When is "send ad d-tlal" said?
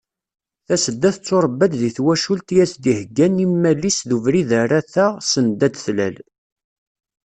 5.31-6.15